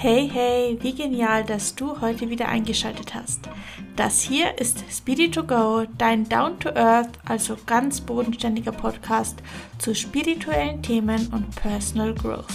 Hey, 0.00 0.30
hey, 0.32 0.78
wie 0.80 0.94
genial, 0.94 1.42
dass 1.42 1.74
du 1.74 2.00
heute 2.00 2.30
wieder 2.30 2.46
eingeschaltet 2.46 3.16
hast. 3.16 3.48
Das 3.96 4.20
hier 4.20 4.56
ist 4.56 4.84
Speedy 4.88 5.28
to 5.28 5.42
Go, 5.42 5.86
dein 5.98 6.28
Down 6.28 6.56
to 6.60 6.68
Earth, 6.68 7.18
also 7.24 7.56
ganz 7.66 8.00
bodenständiger 8.00 8.70
Podcast 8.70 9.42
zu 9.78 9.96
spirituellen 9.96 10.80
Themen 10.82 11.26
und 11.32 11.50
Personal 11.56 12.14
Growth. 12.14 12.46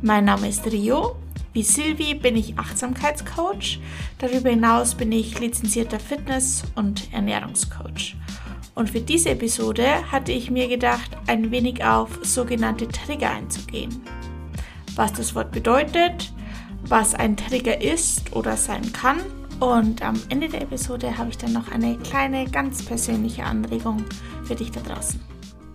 Mein 0.00 0.26
Name 0.26 0.48
ist 0.48 0.64
Rio. 0.70 1.16
Wie 1.52 1.64
Silvi 1.64 2.14
bin 2.14 2.36
ich 2.36 2.56
Achtsamkeitscoach. 2.56 3.80
Darüber 4.18 4.50
hinaus 4.50 4.94
bin 4.94 5.10
ich 5.10 5.40
lizenzierter 5.40 5.98
Fitness- 5.98 6.62
und 6.76 7.12
Ernährungscoach. 7.12 8.14
Und 8.76 8.90
für 8.90 9.00
diese 9.00 9.30
Episode 9.30 10.08
hatte 10.12 10.30
ich 10.30 10.52
mir 10.52 10.68
gedacht, 10.68 11.10
ein 11.26 11.50
wenig 11.50 11.84
auf 11.84 12.20
sogenannte 12.22 12.86
Trigger 12.86 13.30
einzugehen. 13.30 14.04
Was 14.94 15.12
das 15.12 15.34
Wort 15.34 15.50
bedeutet, 15.50 16.32
was 16.88 17.14
ein 17.14 17.36
Trigger 17.36 17.80
ist 17.80 18.34
oder 18.34 18.56
sein 18.56 18.92
kann. 18.92 19.20
Und 19.60 20.02
am 20.02 20.20
Ende 20.28 20.48
der 20.48 20.62
Episode 20.62 21.16
habe 21.16 21.30
ich 21.30 21.38
dann 21.38 21.52
noch 21.52 21.70
eine 21.70 21.96
kleine, 21.98 22.46
ganz 22.50 22.84
persönliche 22.84 23.44
Anregung 23.44 24.04
für 24.44 24.54
dich 24.54 24.70
da 24.70 24.80
draußen. 24.80 25.20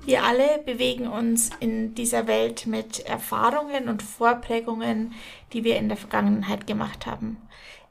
Wir 0.06 0.24
alle 0.24 0.60
bewegen 0.66 1.08
uns 1.08 1.50
in 1.60 1.94
dieser 1.96 2.28
Welt 2.28 2.68
mit 2.68 3.00
Erfahrungen 3.02 3.90
und 3.90 4.02
Vorprägungen, 4.02 5.14
die 5.54 5.64
wir 5.64 5.78
in 5.78 5.88
der 5.88 5.98
Vergangenheit 5.98 6.68
gemacht 6.68 7.06
haben. 7.06 7.38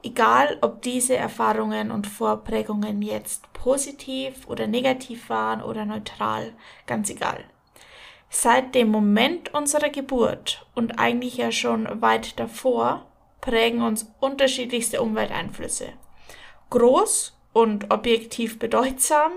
Egal, 0.02 0.58
ob 0.60 0.82
diese 0.82 1.16
Erfahrungen 1.16 1.90
und 1.90 2.06
Vorprägungen 2.06 3.02
jetzt 3.02 3.52
positiv 3.52 4.46
oder 4.46 4.66
negativ 4.66 5.28
waren 5.28 5.62
oder 5.62 5.84
neutral, 5.84 6.52
ganz 6.86 7.10
egal. 7.10 7.44
Seit 8.30 8.74
dem 8.74 8.90
Moment 8.90 9.54
unserer 9.54 9.88
Geburt 9.88 10.66
und 10.74 10.98
eigentlich 10.98 11.36
ja 11.36 11.50
schon 11.50 12.02
weit 12.02 12.38
davor 12.38 13.06
prägen 13.40 13.82
uns 13.82 14.12
unterschiedlichste 14.20 15.00
Umwelteinflüsse. 15.00 15.88
Groß 16.70 17.36
und 17.52 17.90
objektiv 17.90 18.58
bedeutsam 18.58 19.32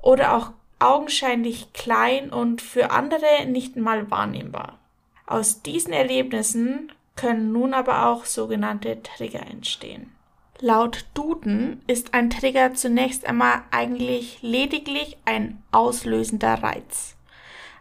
oder 0.00 0.36
auch 0.36 0.52
augenscheinlich 0.78 1.72
klein 1.72 2.30
und 2.30 2.62
für 2.62 2.90
andere 2.90 3.46
nicht 3.46 3.76
mal 3.76 4.10
wahrnehmbar. 4.10 4.78
Aus 5.26 5.62
diesen 5.62 5.92
Erlebnissen 5.92 6.90
können 7.14 7.52
nun 7.52 7.74
aber 7.74 8.06
auch 8.06 8.24
sogenannte 8.24 9.02
Trigger 9.02 9.46
entstehen. 9.46 10.10
Laut 10.58 11.06
Duden 11.14 11.82
ist 11.86 12.14
ein 12.14 12.30
Trigger 12.30 12.74
zunächst 12.74 13.26
einmal 13.26 13.62
eigentlich 13.70 14.38
lediglich 14.42 15.16
ein 15.24 15.62
auslösender 15.72 16.62
Reiz. 16.62 17.16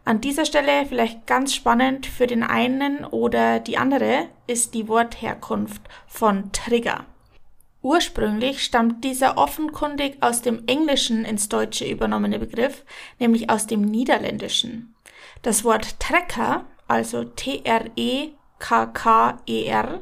An 0.03 0.19
dieser 0.19 0.45
Stelle 0.45 0.85
vielleicht 0.87 1.27
ganz 1.27 1.53
spannend 1.53 2.07
für 2.07 2.25
den 2.25 2.43
einen 2.43 3.05
oder 3.05 3.59
die 3.59 3.77
andere 3.77 4.27
ist 4.47 4.73
die 4.73 4.87
Wortherkunft 4.87 5.81
von 6.07 6.51
Trigger. 6.51 7.05
Ursprünglich 7.83 8.63
stammt 8.63 9.03
dieser 9.03 9.37
offenkundig 9.37 10.17
aus 10.21 10.41
dem 10.41 10.63
Englischen 10.67 11.25
ins 11.25 11.49
Deutsche 11.49 11.85
übernommene 11.85 12.39
Begriff, 12.39 12.83
nämlich 13.19 13.49
aus 13.49 13.67
dem 13.67 13.81
Niederländischen. 13.81 14.95
Das 15.41 15.63
Wort 15.63 15.99
Trecker, 15.99 16.65
also 16.87 17.23
T-R-E-K-K-E-R, 17.23 18.33
e 19.47 19.99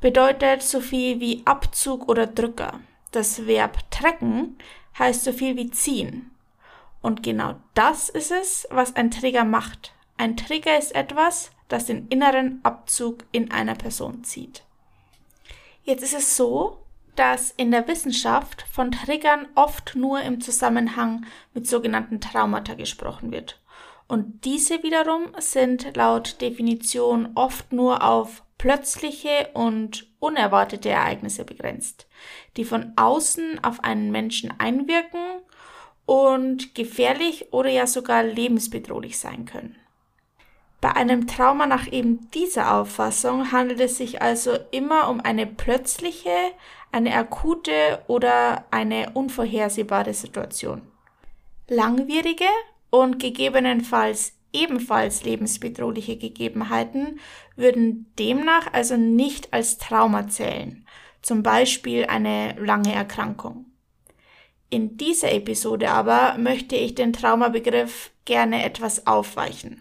bedeutet 0.00 0.62
so 0.62 0.80
viel 0.80 1.20
wie 1.20 1.42
Abzug 1.44 2.08
oder 2.08 2.26
Drücker. 2.26 2.80
Das 3.12 3.46
Verb 3.46 3.78
trecken 3.90 4.58
heißt 4.98 5.24
so 5.24 5.32
viel 5.32 5.56
wie 5.56 5.70
ziehen. 5.70 6.33
Und 7.04 7.22
genau 7.22 7.56
das 7.74 8.08
ist 8.08 8.30
es, 8.30 8.66
was 8.70 8.96
ein 8.96 9.10
Trigger 9.10 9.44
macht. 9.44 9.92
Ein 10.16 10.38
Trigger 10.38 10.78
ist 10.78 10.94
etwas, 10.94 11.50
das 11.68 11.84
den 11.84 12.08
inneren 12.08 12.60
Abzug 12.62 13.24
in 13.30 13.50
einer 13.50 13.74
Person 13.74 14.24
zieht. 14.24 14.62
Jetzt 15.82 16.02
ist 16.02 16.14
es 16.14 16.34
so, 16.38 16.78
dass 17.14 17.50
in 17.50 17.72
der 17.72 17.86
Wissenschaft 17.88 18.64
von 18.72 18.90
Triggern 18.90 19.46
oft 19.54 19.94
nur 19.96 20.22
im 20.22 20.40
Zusammenhang 20.40 21.26
mit 21.52 21.68
sogenannten 21.68 22.22
Traumata 22.22 22.72
gesprochen 22.72 23.32
wird. 23.32 23.60
Und 24.08 24.46
diese 24.46 24.82
wiederum 24.82 25.26
sind 25.36 25.94
laut 25.98 26.40
Definition 26.40 27.32
oft 27.34 27.70
nur 27.70 28.02
auf 28.02 28.44
plötzliche 28.56 29.50
und 29.52 30.06
unerwartete 30.20 30.88
Ereignisse 30.88 31.44
begrenzt, 31.44 32.06
die 32.56 32.64
von 32.64 32.94
außen 32.96 33.62
auf 33.62 33.84
einen 33.84 34.10
Menschen 34.10 34.58
einwirken 34.58 35.20
und 36.06 36.74
gefährlich 36.74 37.52
oder 37.52 37.70
ja 37.70 37.86
sogar 37.86 38.22
lebensbedrohlich 38.22 39.18
sein 39.18 39.44
können. 39.44 39.76
Bei 40.80 40.94
einem 40.96 41.26
Trauma 41.26 41.66
nach 41.66 41.90
eben 41.90 42.30
dieser 42.32 42.74
Auffassung 42.74 43.52
handelt 43.52 43.80
es 43.80 43.96
sich 43.96 44.20
also 44.20 44.58
immer 44.70 45.08
um 45.08 45.20
eine 45.20 45.46
plötzliche, 45.46 46.36
eine 46.92 47.14
akute 47.14 48.02
oder 48.06 48.66
eine 48.70 49.12
unvorhersehbare 49.14 50.12
Situation. 50.12 50.82
Langwierige 51.68 52.44
und 52.90 53.18
gegebenenfalls 53.18 54.34
ebenfalls 54.52 55.24
lebensbedrohliche 55.24 56.16
Gegebenheiten 56.16 57.18
würden 57.56 58.06
demnach 58.18 58.72
also 58.72 58.96
nicht 58.96 59.52
als 59.52 59.78
Trauma 59.78 60.28
zählen, 60.28 60.86
zum 61.22 61.42
Beispiel 61.42 62.04
eine 62.04 62.54
lange 62.58 62.94
Erkrankung. 62.94 63.66
In 64.74 64.96
dieser 64.96 65.30
Episode 65.30 65.88
aber 65.92 66.36
möchte 66.36 66.74
ich 66.74 66.96
den 66.96 67.12
Traumabegriff 67.12 68.10
gerne 68.24 68.64
etwas 68.64 69.06
aufweichen. 69.06 69.80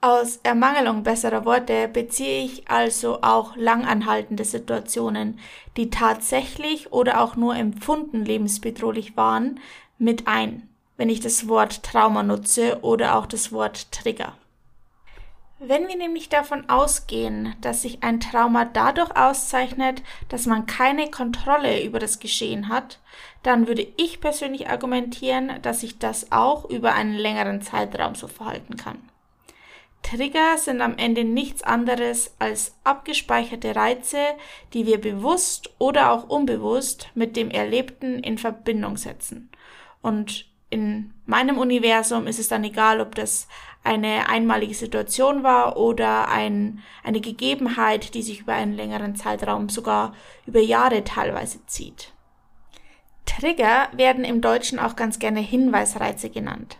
Aus 0.00 0.40
Ermangelung 0.42 1.04
besserer 1.04 1.44
Worte 1.44 1.86
beziehe 1.86 2.42
ich 2.42 2.68
also 2.68 3.22
auch 3.22 3.54
langanhaltende 3.54 4.44
Situationen, 4.44 5.38
die 5.76 5.88
tatsächlich 5.88 6.92
oder 6.92 7.20
auch 7.20 7.36
nur 7.36 7.54
empfunden 7.54 8.24
lebensbedrohlich 8.24 9.16
waren, 9.16 9.60
mit 9.98 10.26
ein, 10.26 10.68
wenn 10.96 11.08
ich 11.08 11.20
das 11.20 11.46
Wort 11.46 11.84
Trauma 11.84 12.24
nutze 12.24 12.80
oder 12.82 13.16
auch 13.16 13.26
das 13.26 13.52
Wort 13.52 13.92
Trigger. 13.92 14.32
Wenn 15.64 15.86
wir 15.86 15.96
nämlich 15.96 16.28
davon 16.28 16.68
ausgehen, 16.68 17.54
dass 17.60 17.82
sich 17.82 18.02
ein 18.02 18.18
Trauma 18.18 18.64
dadurch 18.64 19.14
auszeichnet, 19.16 20.02
dass 20.28 20.46
man 20.46 20.66
keine 20.66 21.08
Kontrolle 21.08 21.84
über 21.84 22.00
das 22.00 22.18
Geschehen 22.18 22.68
hat, 22.68 22.98
dann 23.44 23.68
würde 23.68 23.86
ich 23.96 24.20
persönlich 24.20 24.68
argumentieren, 24.68 25.52
dass 25.62 25.82
sich 25.82 26.00
das 26.00 26.32
auch 26.32 26.68
über 26.68 26.94
einen 26.94 27.14
längeren 27.14 27.62
Zeitraum 27.62 28.16
so 28.16 28.26
verhalten 28.26 28.76
kann. 28.76 28.98
Trigger 30.02 30.58
sind 30.58 30.80
am 30.80 30.98
Ende 30.98 31.22
nichts 31.22 31.62
anderes 31.62 32.34
als 32.40 32.74
abgespeicherte 32.82 33.76
Reize, 33.76 34.18
die 34.72 34.84
wir 34.84 35.00
bewusst 35.00 35.70
oder 35.78 36.10
auch 36.10 36.28
unbewusst 36.28 37.10
mit 37.14 37.36
dem 37.36 37.52
Erlebten 37.52 38.18
in 38.18 38.36
Verbindung 38.36 38.96
setzen. 38.96 39.48
Und 40.00 40.51
in 40.72 41.12
meinem 41.26 41.58
Universum 41.58 42.26
ist 42.26 42.38
es 42.38 42.48
dann 42.48 42.64
egal, 42.64 43.00
ob 43.00 43.14
das 43.14 43.46
eine 43.84 44.28
einmalige 44.28 44.74
Situation 44.74 45.42
war 45.42 45.76
oder 45.76 46.28
ein, 46.28 46.80
eine 47.04 47.20
Gegebenheit, 47.20 48.14
die 48.14 48.22
sich 48.22 48.40
über 48.40 48.54
einen 48.54 48.72
längeren 48.72 49.14
Zeitraum, 49.14 49.68
sogar 49.68 50.14
über 50.46 50.60
Jahre 50.60 51.04
teilweise 51.04 51.64
zieht. 51.66 52.12
Trigger 53.26 53.88
werden 53.92 54.24
im 54.24 54.40
Deutschen 54.40 54.78
auch 54.78 54.96
ganz 54.96 55.18
gerne 55.18 55.40
Hinweisreize 55.40 56.30
genannt. 56.30 56.78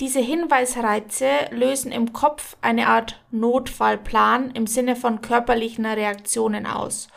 Diese 0.00 0.20
Hinweisreize 0.20 1.28
lösen 1.50 1.92
im 1.92 2.14
Kopf 2.14 2.56
eine 2.62 2.88
Art 2.88 3.22
Notfallplan 3.30 4.52
im 4.52 4.66
Sinne 4.66 4.96
von 4.96 5.20
körperlichen 5.20 5.84
Reaktionen 5.84 6.66
aus 6.66 7.08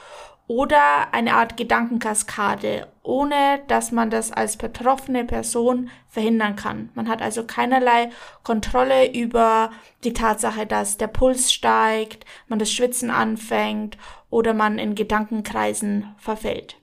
oder 0.47 1.13
eine 1.13 1.33
Art 1.33 1.57
Gedankenkaskade, 1.57 2.87
ohne 3.01 3.61
dass 3.67 3.91
man 3.91 4.09
das 4.09 4.31
als 4.31 4.57
betroffene 4.57 5.25
Person 5.25 5.89
verhindern 6.07 6.55
kann. 6.55 6.89
Man 6.93 7.09
hat 7.09 7.21
also 7.21 7.45
keinerlei 7.45 8.09
Kontrolle 8.43 9.11
über 9.11 9.71
die 10.03 10.13
Tatsache, 10.13 10.65
dass 10.67 10.97
der 10.97 11.07
Puls 11.07 11.51
steigt, 11.51 12.25
man 12.47 12.59
das 12.59 12.71
Schwitzen 12.71 13.09
anfängt 13.09 13.97
oder 14.29 14.53
man 14.53 14.77
in 14.77 14.95
Gedankenkreisen 14.95 16.13
verfällt. 16.17 16.77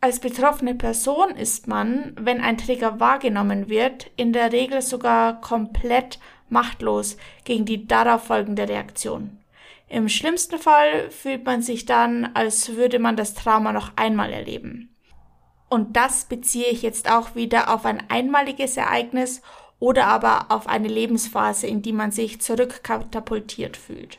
Als 0.00 0.20
betroffene 0.20 0.76
Person 0.76 1.30
ist 1.30 1.66
man, 1.66 2.14
wenn 2.18 2.40
ein 2.40 2.56
Trigger 2.56 3.00
wahrgenommen 3.00 3.68
wird, 3.68 4.10
in 4.16 4.32
der 4.32 4.52
Regel 4.52 4.80
sogar 4.80 5.40
komplett 5.40 6.20
machtlos 6.48 7.16
gegen 7.44 7.64
die 7.64 7.86
darauf 7.86 8.24
folgende 8.24 8.68
Reaktion. 8.68 9.38
Im 9.88 10.08
schlimmsten 10.08 10.58
Fall 10.58 11.10
fühlt 11.10 11.46
man 11.46 11.62
sich 11.62 11.86
dann, 11.86 12.30
als 12.34 12.76
würde 12.76 12.98
man 12.98 13.16
das 13.16 13.34
Trauma 13.34 13.72
noch 13.72 13.92
einmal 13.96 14.32
erleben. 14.32 14.94
Und 15.70 15.96
das 15.96 16.24
beziehe 16.24 16.68
ich 16.68 16.82
jetzt 16.82 17.10
auch 17.10 17.34
wieder 17.34 17.72
auf 17.72 17.84
ein 17.84 18.02
einmaliges 18.08 18.76
Ereignis 18.76 19.42
oder 19.78 20.06
aber 20.06 20.46
auf 20.50 20.66
eine 20.66 20.88
Lebensphase, 20.88 21.66
in 21.66 21.82
die 21.82 21.92
man 21.92 22.10
sich 22.10 22.40
zurückkatapultiert 22.40 23.76
fühlt. 23.76 24.18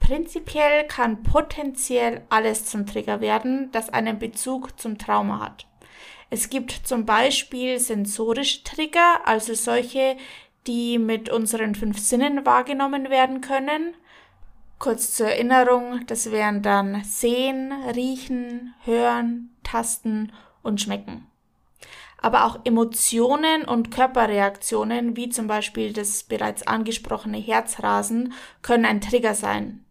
Prinzipiell 0.00 0.86
kann 0.86 1.22
potenziell 1.22 2.22
alles 2.30 2.64
zum 2.64 2.86
Trigger 2.86 3.20
werden, 3.20 3.70
das 3.72 3.90
einen 3.90 4.18
Bezug 4.18 4.80
zum 4.80 4.96
Trauma 4.96 5.40
hat. 5.40 5.66
Es 6.30 6.50
gibt 6.50 6.72
zum 6.72 7.04
Beispiel 7.04 7.78
sensorische 7.78 8.64
Trigger, 8.64 9.20
also 9.26 9.54
solche, 9.54 10.16
die 10.66 10.98
mit 10.98 11.30
unseren 11.30 11.74
fünf 11.74 11.98
Sinnen 11.98 12.46
wahrgenommen 12.46 13.10
werden 13.10 13.40
können, 13.40 13.94
Kurz 14.78 15.14
zur 15.14 15.26
Erinnerung, 15.26 16.06
das 16.06 16.30
wären 16.30 16.62
dann 16.62 17.02
Sehen, 17.02 17.72
Riechen, 17.94 18.74
Hören, 18.84 19.50
Tasten 19.64 20.32
und 20.62 20.80
Schmecken. 20.80 21.26
Aber 22.20 22.44
auch 22.44 22.60
Emotionen 22.64 23.64
und 23.64 23.90
Körperreaktionen, 23.90 25.16
wie 25.16 25.30
zum 25.30 25.48
Beispiel 25.48 25.92
das 25.92 26.22
bereits 26.22 26.66
angesprochene 26.66 27.38
Herzrasen, 27.38 28.32
können 28.62 28.84
ein 28.84 29.00
Trigger 29.00 29.34
sein. 29.34 29.84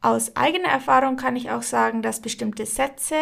Aus 0.00 0.36
eigener 0.36 0.68
Erfahrung 0.68 1.16
kann 1.16 1.36
ich 1.36 1.50
auch 1.50 1.62
sagen, 1.62 2.02
dass 2.02 2.20
bestimmte 2.20 2.66
Sätze 2.66 3.16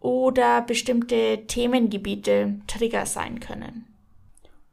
oder 0.00 0.62
bestimmte 0.62 1.46
Themengebiete 1.46 2.60
Trigger 2.66 3.06
sein 3.06 3.40
können. 3.40 3.86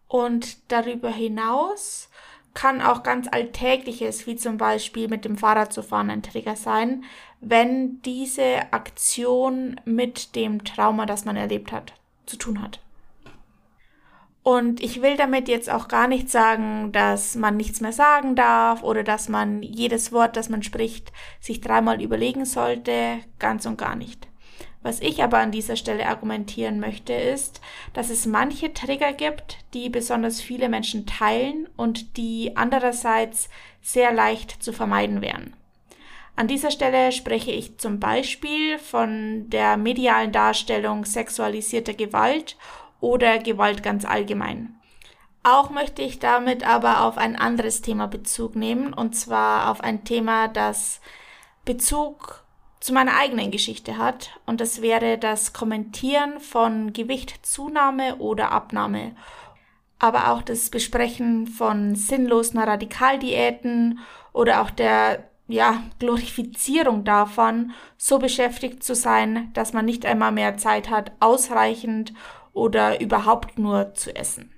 Und 0.08 0.72
darüber 0.72 1.10
hinaus 1.10 2.10
kann 2.54 2.82
auch 2.82 3.04
ganz 3.04 3.28
Alltägliches, 3.32 4.28
wie 4.28 4.36
zum 4.36 4.58
Beispiel 4.58 5.08
mit 5.08 5.26
dem 5.26 5.38
Fahrrad 5.38 5.74
zu 5.74 5.82
fahren, 5.82 6.10
ein 6.10 6.24
Trigger 6.24 6.56
sein, 6.56 7.04
wenn 7.42 8.02
diese 8.04 8.72
Aktion 8.72 9.80
mit 9.86 10.36
dem 10.36 10.64
Trauma, 10.64 11.06
das 11.06 11.26
man 11.26 11.36
erlebt 11.36 11.72
hat, 11.72 11.94
zu 12.26 12.38
tun 12.38 12.62
hat. 12.62 12.80
Und 14.44 14.84
ich 14.84 15.02
will 15.02 15.16
damit 15.16 15.48
jetzt 15.48 15.70
auch 15.70 15.88
gar 15.88 16.08
nicht 16.08 16.30
sagen, 16.30 16.92
dass 16.92 17.36
man 17.36 17.56
nichts 17.56 17.80
mehr 17.80 17.94
sagen 17.94 18.36
darf 18.36 18.84
oder 18.84 19.04
dass 19.04 19.30
man 19.30 19.64
jedes 19.64 20.12
Wort, 20.12 20.36
das 20.36 20.50
man 20.50 20.64
spricht, 20.64 21.14
sich 21.40 21.62
dreimal 21.62 22.02
überlegen 22.02 22.44
sollte. 22.44 23.20
Ganz 23.40 23.66
und 23.66 23.78
gar 23.78 23.96
nicht. 23.96 24.28
Was 24.82 25.00
ich 25.00 25.24
aber 25.24 25.38
an 25.38 25.52
dieser 25.52 25.78
Stelle 25.78 26.08
argumentieren 26.08 26.80
möchte, 26.80 27.14
ist, 27.14 27.62
dass 27.94 28.10
es 28.10 28.26
manche 28.26 28.74
Trigger 28.74 29.14
gibt, 29.14 29.58
die 29.74 29.90
besonders 29.90 30.42
viele 30.42 30.68
Menschen 30.68 31.06
teilen 31.06 31.70
und 31.78 32.18
die 32.18 32.52
andererseits 32.56 33.50
sehr 33.82 34.12
leicht 34.12 34.62
zu 34.62 34.74
vermeiden 34.74 35.22
wären. 35.22 35.56
An 36.36 36.48
dieser 36.48 36.72
Stelle 36.72 37.12
spreche 37.12 37.52
ich 37.52 37.78
zum 37.78 38.00
Beispiel 38.00 38.80
von 38.80 39.50
der 39.50 39.78
medialen 39.78 40.32
Darstellung 40.32 41.06
sexualisierter 41.06 41.94
Gewalt 41.94 42.58
oder 43.00 43.38
Gewalt 43.38 43.84
ganz 43.84 44.04
allgemein. 44.04 44.76
Auch 45.44 45.70
möchte 45.70 46.02
ich 46.02 46.20
damit 46.20 46.66
aber 46.66 47.04
auf 47.04 47.18
ein 47.18 47.36
anderes 47.36 47.82
Thema 47.82 48.08
Bezug 48.08 48.56
nehmen, 48.56 48.94
und 48.94 49.16
zwar 49.16 49.70
auf 49.70 49.82
ein 49.82 50.06
Thema, 50.06 50.48
das 50.48 51.02
Bezug 51.66 52.43
zu 52.84 52.94
meiner 52.94 53.16
eigenen 53.16 53.50
Geschichte 53.50 53.98
hat, 53.98 54.32
und 54.46 54.60
das 54.60 54.82
wäre 54.82 55.18
das 55.18 55.54
Kommentieren 55.54 56.42
von 56.42 56.92
Gewichtzunahme 56.92 58.18
oder 58.18 58.52
Abnahme, 58.52 59.16
aber 60.00 60.34
auch 60.34 60.42
das 60.42 60.70
Besprechen 60.70 61.48
von 61.48 61.96
sinnlosen 61.96 62.60
Radikaldiäten 62.60 64.00
oder 64.34 64.62
auch 64.62 64.70
der 64.70 65.30
ja, 65.48 65.82
Glorifizierung 66.00 67.06
davon, 67.06 67.72
so 67.96 68.20
beschäftigt 68.20 68.84
zu 68.84 68.96
sein, 68.96 69.50
dass 69.54 69.72
man 69.72 69.86
nicht 69.86 70.06
einmal 70.06 70.34
mehr 70.34 70.58
Zeit 70.58 70.90
hat, 70.90 71.14
ausreichend 71.22 72.14
oder 72.52 73.00
überhaupt 73.00 73.58
nur 73.58 73.94
zu 73.94 74.14
essen. 74.14 74.54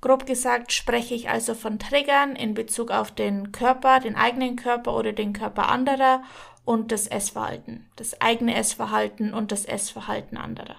Grob 0.00 0.26
gesagt 0.26 0.72
spreche 0.72 1.14
ich 1.14 1.28
also 1.28 1.54
von 1.54 1.80
Triggern 1.80 2.36
in 2.36 2.54
Bezug 2.54 2.92
auf 2.92 3.10
den 3.10 3.50
Körper, 3.50 3.98
den 3.98 4.14
eigenen 4.14 4.54
Körper 4.54 4.96
oder 4.96 5.12
den 5.12 5.32
Körper 5.32 5.68
anderer 5.68 6.22
und 6.64 6.92
das 6.92 7.06
Essverhalten, 7.06 7.90
das 7.96 8.20
eigene 8.20 8.54
Essverhalten 8.54 9.34
und 9.34 9.52
das 9.52 9.64
Essverhalten 9.64 10.36
anderer. 10.36 10.76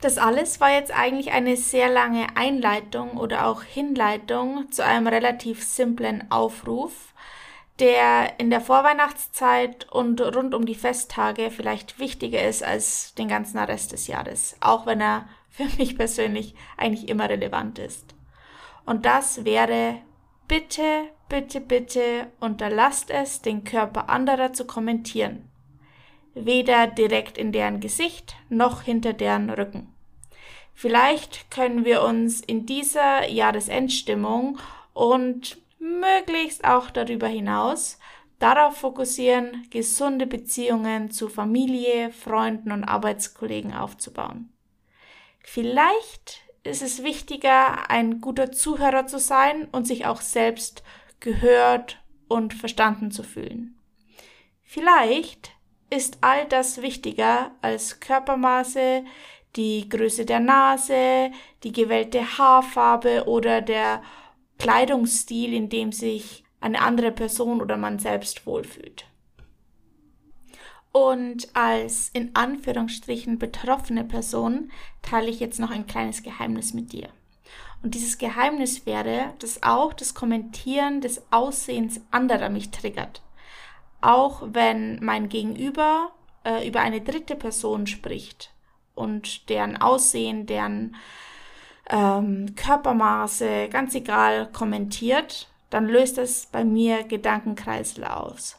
Das 0.00 0.18
alles 0.18 0.60
war 0.60 0.70
jetzt 0.70 0.92
eigentlich 0.94 1.32
eine 1.32 1.56
sehr 1.56 1.88
lange 1.88 2.36
Einleitung 2.36 3.16
oder 3.16 3.46
auch 3.46 3.62
Hinleitung 3.62 4.70
zu 4.70 4.84
einem 4.84 5.06
relativ 5.06 5.62
simplen 5.62 6.30
Aufruf, 6.30 7.14
der 7.78 8.38
in 8.38 8.50
der 8.50 8.60
Vorweihnachtszeit 8.60 9.90
und 9.90 10.20
rund 10.20 10.54
um 10.54 10.66
die 10.66 10.74
Festtage 10.74 11.50
vielleicht 11.50 11.98
wichtiger 11.98 12.46
ist 12.46 12.62
als 12.62 13.14
den 13.14 13.28
ganzen 13.28 13.58
Rest 13.58 13.92
des 13.92 14.06
Jahres, 14.06 14.56
auch 14.60 14.86
wenn 14.86 15.00
er 15.00 15.26
für 15.48 15.64
mich 15.78 15.96
persönlich 15.96 16.54
eigentlich 16.76 17.08
immer 17.08 17.28
relevant 17.28 17.78
ist. 17.78 18.14
Und 18.84 19.06
das 19.06 19.44
wäre 19.44 20.02
bitte, 20.48 21.08
bitte, 21.28 21.60
bitte 21.60 22.28
unterlasst 22.40 23.10
es, 23.10 23.42
den 23.42 23.64
Körper 23.64 24.08
anderer 24.08 24.52
zu 24.52 24.66
kommentieren. 24.66 25.48
Weder 26.34 26.86
direkt 26.86 27.38
in 27.38 27.52
deren 27.52 27.80
Gesicht 27.80 28.34
noch 28.48 28.82
hinter 28.82 29.12
deren 29.12 29.50
Rücken. 29.50 29.94
Vielleicht 30.74 31.50
können 31.50 31.84
wir 31.84 32.02
uns 32.02 32.40
in 32.40 32.66
dieser 32.66 33.28
Jahresendstimmung 33.28 34.58
und 34.92 35.58
möglichst 35.78 36.64
auch 36.64 36.90
darüber 36.90 37.28
hinaus 37.28 37.98
darauf 38.38 38.76
fokussieren, 38.76 39.66
gesunde 39.70 40.26
Beziehungen 40.26 41.10
zu 41.10 41.28
Familie, 41.28 42.10
Freunden 42.10 42.72
und 42.72 42.84
Arbeitskollegen 42.84 43.72
aufzubauen. 43.72 44.52
Vielleicht 45.40 46.42
ist 46.64 46.82
es 46.82 47.02
wichtiger, 47.02 47.90
ein 47.90 48.20
guter 48.20 48.50
Zuhörer 48.50 49.06
zu 49.06 49.18
sein 49.18 49.68
und 49.70 49.86
sich 49.86 50.06
auch 50.06 50.20
selbst 50.20 50.82
gehört 51.24 52.04
und 52.28 52.52
verstanden 52.52 53.10
zu 53.10 53.22
fühlen. 53.22 53.78
Vielleicht 54.62 55.52
ist 55.88 56.18
all 56.20 56.46
das 56.46 56.82
wichtiger 56.82 57.52
als 57.62 57.98
Körpermaße, 57.98 59.04
die 59.56 59.88
Größe 59.88 60.26
der 60.26 60.40
Nase, 60.40 61.30
die 61.62 61.72
gewählte 61.72 62.38
Haarfarbe 62.38 63.24
oder 63.26 63.62
der 63.62 64.02
Kleidungsstil, 64.58 65.54
in 65.54 65.68
dem 65.70 65.92
sich 65.92 66.44
eine 66.60 66.82
andere 66.82 67.10
Person 67.10 67.62
oder 67.62 67.76
man 67.78 67.98
selbst 67.98 68.46
wohlfühlt. 68.46 69.06
Und 70.92 71.48
als 71.54 72.10
in 72.12 72.34
Anführungsstrichen 72.34 73.38
betroffene 73.38 74.04
Person 74.04 74.70
teile 75.02 75.30
ich 75.30 75.40
jetzt 75.40 75.58
noch 75.58 75.70
ein 75.70 75.86
kleines 75.86 76.22
Geheimnis 76.22 76.74
mit 76.74 76.92
dir. 76.92 77.08
Und 77.84 77.94
dieses 77.94 78.16
Geheimnis 78.16 78.86
wäre, 78.86 79.34
dass 79.40 79.62
auch 79.62 79.92
das 79.92 80.14
Kommentieren 80.14 81.02
des 81.02 81.22
Aussehens 81.30 82.00
anderer 82.10 82.48
mich 82.48 82.70
triggert. 82.70 83.20
Auch 84.00 84.42
wenn 84.52 85.04
mein 85.04 85.28
Gegenüber 85.28 86.10
äh, 86.44 86.66
über 86.66 86.80
eine 86.80 87.02
dritte 87.02 87.36
Person 87.36 87.86
spricht 87.86 88.54
und 88.94 89.50
deren 89.50 89.76
Aussehen, 89.76 90.46
deren 90.46 90.96
ähm, 91.90 92.54
Körpermaße, 92.56 93.68
ganz 93.68 93.94
egal, 93.94 94.50
kommentiert, 94.50 95.50
dann 95.68 95.86
löst 95.86 96.16
es 96.16 96.46
bei 96.46 96.64
mir 96.64 97.04
Gedankenkreisel 97.04 98.04
aus. 98.04 98.56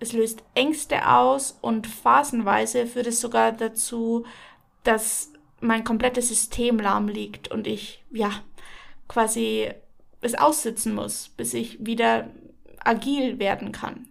Es 0.00 0.12
löst 0.12 0.42
Ängste 0.56 1.08
aus 1.08 1.56
und 1.60 1.86
phasenweise 1.86 2.88
führt 2.88 3.06
es 3.06 3.20
sogar 3.20 3.52
dazu, 3.52 4.26
dass 4.82 5.32
mein 5.60 5.84
komplettes 5.84 6.28
System 6.28 6.78
lahm 6.78 7.08
liegt 7.08 7.48
und 7.48 7.66
ich, 7.66 8.04
ja, 8.10 8.30
quasi 9.08 9.70
es 10.20 10.34
aussitzen 10.34 10.94
muss, 10.94 11.28
bis 11.30 11.54
ich 11.54 11.84
wieder 11.84 12.30
agil 12.84 13.38
werden 13.38 13.72
kann. 13.72 14.08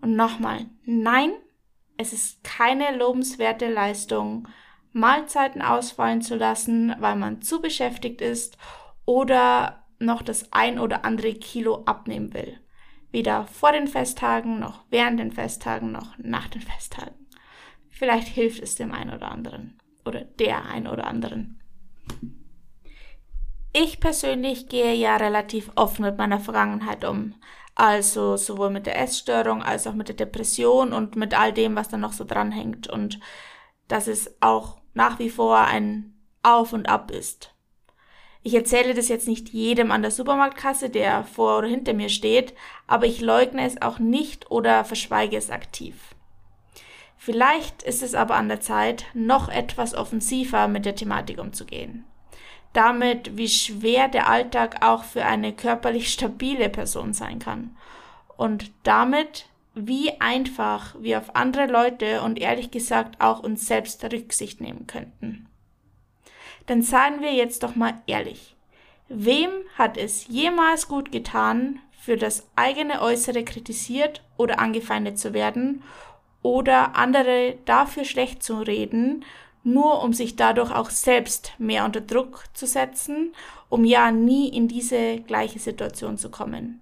Und 0.00 0.16
nochmal, 0.16 0.66
nein, 0.84 1.32
es 1.96 2.12
ist 2.12 2.42
keine 2.42 2.96
lobenswerte 2.96 3.72
Leistung, 3.72 4.48
Mahlzeiten 4.92 5.62
ausfallen 5.62 6.20
zu 6.20 6.36
lassen, 6.36 6.94
weil 6.98 7.16
man 7.16 7.40
zu 7.40 7.62
beschäftigt 7.62 8.20
ist 8.20 8.58
oder 9.06 9.84
noch 9.98 10.22
das 10.22 10.52
ein 10.52 10.78
oder 10.78 11.04
andere 11.04 11.34
Kilo 11.34 11.84
abnehmen 11.84 12.34
will. 12.34 12.58
Weder 13.10 13.46
vor 13.46 13.72
den 13.72 13.86
Festtagen, 13.86 14.58
noch 14.58 14.84
während 14.90 15.20
den 15.20 15.32
Festtagen, 15.32 15.92
noch 15.92 16.16
nach 16.18 16.48
den 16.48 16.62
Festtagen. 16.62 17.26
Vielleicht 17.90 18.28
hilft 18.28 18.62
es 18.62 18.74
dem 18.74 18.92
einen 18.92 19.14
oder 19.14 19.30
anderen. 19.30 19.78
Oder 20.04 20.22
der 20.22 20.66
einen 20.66 20.86
oder 20.86 21.06
anderen. 21.06 21.60
Ich 23.72 24.00
persönlich 24.00 24.68
gehe 24.68 24.94
ja 24.94 25.16
relativ 25.16 25.70
offen 25.76 26.04
mit 26.04 26.18
meiner 26.18 26.40
Vergangenheit 26.40 27.04
um. 27.04 27.34
Also 27.74 28.36
sowohl 28.36 28.70
mit 28.70 28.86
der 28.86 29.00
Essstörung 29.00 29.62
als 29.62 29.86
auch 29.86 29.94
mit 29.94 30.08
der 30.08 30.16
Depression 30.16 30.92
und 30.92 31.16
mit 31.16 31.38
all 31.38 31.52
dem, 31.52 31.74
was 31.74 31.88
da 31.88 31.96
noch 31.96 32.12
so 32.12 32.24
dranhängt. 32.24 32.88
Und 32.88 33.18
dass 33.88 34.08
es 34.08 34.36
auch 34.40 34.78
nach 34.94 35.18
wie 35.18 35.30
vor 35.30 35.58
ein 35.58 36.14
Auf 36.42 36.72
und 36.72 36.88
Ab 36.88 37.10
ist. 37.10 37.54
Ich 38.42 38.54
erzähle 38.54 38.92
das 38.92 39.08
jetzt 39.08 39.28
nicht 39.28 39.50
jedem 39.50 39.92
an 39.92 40.02
der 40.02 40.10
Supermarktkasse, 40.10 40.90
der 40.90 41.24
vor 41.24 41.58
oder 41.58 41.68
hinter 41.68 41.94
mir 41.94 42.08
steht, 42.08 42.54
aber 42.88 43.06
ich 43.06 43.20
leugne 43.20 43.64
es 43.64 43.80
auch 43.80 44.00
nicht 44.00 44.50
oder 44.50 44.84
verschweige 44.84 45.36
es 45.36 45.50
aktiv. 45.50 45.94
Vielleicht 47.24 47.84
ist 47.84 48.02
es 48.02 48.16
aber 48.16 48.34
an 48.34 48.48
der 48.48 48.60
Zeit, 48.60 49.04
noch 49.14 49.48
etwas 49.48 49.94
offensiver 49.94 50.66
mit 50.66 50.84
der 50.84 50.96
Thematik 50.96 51.38
umzugehen. 51.38 52.04
Damit, 52.72 53.36
wie 53.36 53.48
schwer 53.48 54.08
der 54.08 54.28
Alltag 54.28 54.84
auch 54.84 55.04
für 55.04 55.24
eine 55.24 55.52
körperlich 55.52 56.12
stabile 56.12 56.68
Person 56.68 57.12
sein 57.12 57.38
kann. 57.38 57.76
Und 58.36 58.72
damit, 58.82 59.46
wie 59.76 60.20
einfach 60.20 60.96
wir 60.98 61.18
auf 61.18 61.36
andere 61.36 61.66
Leute 61.66 62.22
und 62.22 62.40
ehrlich 62.40 62.72
gesagt 62.72 63.20
auch 63.20 63.38
uns 63.38 63.68
selbst 63.68 64.02
Rücksicht 64.02 64.60
nehmen 64.60 64.88
könnten. 64.88 65.46
Denn 66.68 66.82
seien 66.82 67.20
wir 67.20 67.32
jetzt 67.32 67.62
doch 67.62 67.76
mal 67.76 67.94
ehrlich. 68.08 68.56
Wem 69.08 69.50
hat 69.78 69.96
es 69.96 70.26
jemals 70.26 70.88
gut 70.88 71.12
getan, 71.12 71.78
für 71.92 72.16
das 72.16 72.48
eigene 72.56 73.00
Äußere 73.00 73.44
kritisiert 73.44 74.24
oder 74.36 74.58
angefeindet 74.58 75.20
zu 75.20 75.32
werden 75.34 75.84
oder 76.42 76.96
andere 76.96 77.56
dafür 77.64 78.04
schlecht 78.04 78.42
zu 78.42 78.58
reden, 78.58 79.24
nur 79.64 80.02
um 80.02 80.12
sich 80.12 80.36
dadurch 80.36 80.72
auch 80.72 80.90
selbst 80.90 81.52
mehr 81.58 81.84
unter 81.84 82.00
Druck 82.00 82.44
zu 82.52 82.66
setzen, 82.66 83.32
um 83.68 83.84
ja 83.84 84.10
nie 84.10 84.48
in 84.48 84.68
diese 84.68 85.20
gleiche 85.20 85.58
Situation 85.58 86.18
zu 86.18 86.30
kommen. 86.30 86.80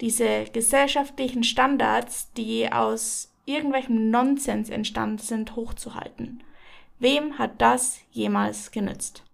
Diese 0.00 0.44
gesellschaftlichen 0.52 1.44
Standards, 1.44 2.32
die 2.32 2.72
aus 2.72 3.30
irgendwelchem 3.44 4.10
Nonsens 4.10 4.70
entstanden 4.70 5.18
sind, 5.18 5.56
hochzuhalten. 5.56 6.42
Wem 6.98 7.38
hat 7.38 7.60
das 7.60 7.98
jemals 8.10 8.70
genützt? 8.70 9.24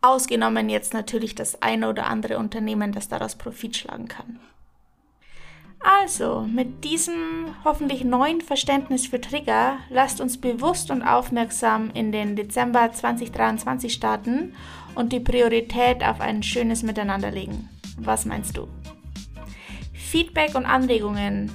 Ausgenommen 0.00 0.68
jetzt 0.68 0.92
natürlich 0.92 1.34
das 1.34 1.62
eine 1.62 1.88
oder 1.88 2.06
andere 2.06 2.38
Unternehmen, 2.38 2.92
das 2.92 3.08
daraus 3.08 3.36
Profit 3.36 3.76
schlagen 3.76 4.08
kann. 4.08 4.38
Also, 5.84 6.46
mit 6.50 6.82
diesem 6.82 7.54
hoffentlich 7.62 8.04
neuen 8.04 8.40
Verständnis 8.40 9.06
für 9.06 9.20
Trigger, 9.20 9.76
lasst 9.90 10.20
uns 10.20 10.40
bewusst 10.40 10.90
und 10.90 11.02
aufmerksam 11.02 11.90
in 11.92 12.10
den 12.10 12.36
Dezember 12.36 12.90
2023 12.90 13.92
starten 13.92 14.54
und 14.94 15.12
die 15.12 15.20
Priorität 15.20 16.02
auf 16.02 16.20
ein 16.20 16.42
schönes 16.42 16.82
Miteinander 16.82 17.30
legen. 17.30 17.68
Was 17.98 18.24
meinst 18.24 18.56
du? 18.56 18.66
Feedback 19.92 20.54
und 20.54 20.64
Anregungen 20.64 21.50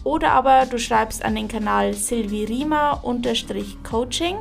Oder 0.05 0.31
aber 0.31 0.65
du 0.67 0.79
schreibst 0.79 1.25
an 1.25 1.35
den 1.35 1.49
Kanal 1.49 1.93
silvirima-coaching 1.93 4.37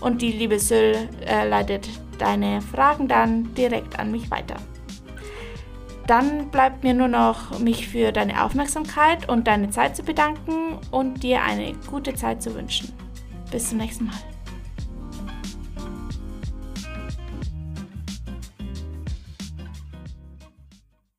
und 0.00 0.22
die 0.22 0.32
liebe 0.32 0.58
Syl 0.58 0.96
äh, 1.26 1.46
leitet 1.46 1.90
deine 2.18 2.62
Fragen 2.62 3.08
dann 3.08 3.54
direkt 3.54 3.98
an 3.98 4.10
mich 4.12 4.30
weiter. 4.30 4.54
Dann 6.06 6.50
bleibt 6.50 6.84
mir 6.84 6.94
nur 6.94 7.08
noch, 7.08 7.58
mich 7.58 7.88
für 7.88 8.12
deine 8.12 8.44
Aufmerksamkeit 8.44 9.28
und 9.28 9.48
deine 9.48 9.70
Zeit 9.70 9.96
zu 9.96 10.04
bedanken 10.04 10.78
und 10.92 11.24
dir 11.24 11.42
eine 11.42 11.72
gute 11.90 12.14
Zeit 12.14 12.40
zu 12.42 12.54
wünschen. 12.54 12.92
Bis 13.50 13.68
zum 13.68 13.78
nächsten 13.78 14.06
Mal. 14.06 14.29